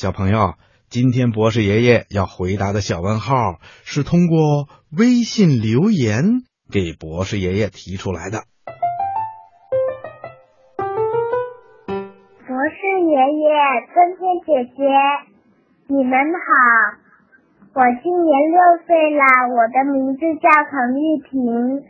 [0.00, 0.54] 小朋友，
[0.88, 4.64] 今天博士爷爷要回答的小问号是通过
[4.96, 6.40] 微信留言
[6.72, 8.48] 给博士爷爷提出来的。
[12.48, 12.80] 博士
[13.12, 13.44] 爷爷、
[13.92, 14.80] 春天姐姐，
[15.92, 16.48] 你们好！
[17.76, 21.84] 我今年六岁了，我的名字叫彭玉婷。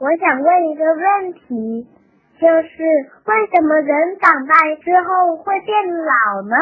[0.00, 1.84] 我想问一个问题，
[2.40, 2.72] 就是
[3.28, 6.56] 为什么人长大之后会变老呢？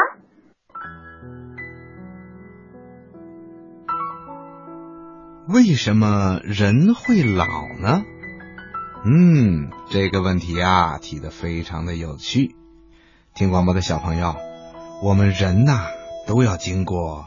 [5.48, 7.47] 为什么人会老
[7.80, 8.05] 呢？
[9.07, 12.55] 嗯，这个问题啊提的非常的有趣。
[13.34, 14.37] 听广播的小朋友，
[15.02, 15.87] 我们人呐
[16.27, 17.24] 都要经过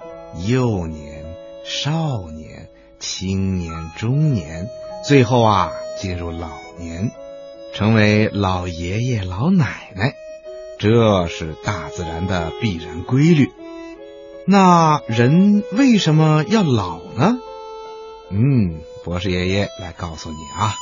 [0.47, 1.25] 幼年、
[1.65, 2.67] 少年、
[2.99, 4.67] 青年、中年，
[5.03, 7.09] 最后啊进入老年，
[7.73, 10.13] 成为老爷爷、老奶奶，
[10.77, 13.49] 这是大自然的必然规律。
[14.45, 17.39] 那人为什么要老呢？
[18.33, 20.73] 嗯，博士爷爷来告诉你啊，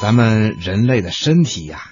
[0.00, 1.82] 咱们人类的身体呀，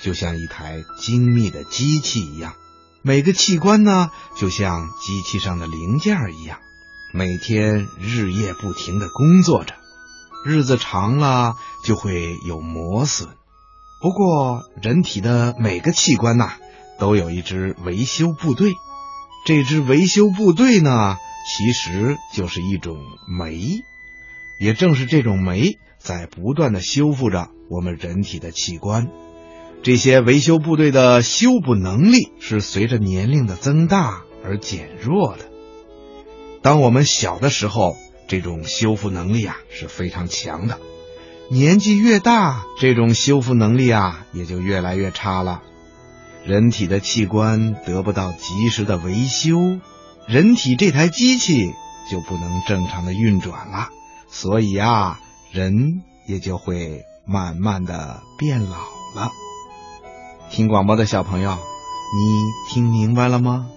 [0.00, 2.54] 就像一台精密的机器一样，
[3.02, 6.58] 每个器官呢，就像机器上的零件一样，
[7.14, 9.76] 每天日夜不停的工作着，
[10.44, 13.28] 日子长了就会有磨损。
[14.02, 16.54] 不过，人体的每个器官呐，
[16.98, 18.72] 都有一支维修部队，
[19.46, 21.16] 这支维修部队呢，
[21.46, 22.96] 其实就是一种
[23.28, 23.84] 酶。
[24.58, 29.08] 也正是这种酶在不断的修复着我们人体的器官，
[29.82, 35.48] 这些维修部队的修补能力是随着年龄的增大而减弱的。
[36.60, 40.76] 当我们小的时候，这种修复能力啊是非常强的；
[41.50, 45.62] 年纪越大，这种修复能力啊也就越来越差了。
[46.44, 49.78] 人体的器官得不到及时的维修，
[50.26, 51.72] 人体这台机器
[52.10, 53.90] 就不能正常的运转了。
[54.28, 55.18] 所以啊，
[55.52, 58.76] 人也就会慢慢的变老
[59.14, 59.30] 了。
[60.50, 63.68] 听广播的小朋友，你听明白了吗？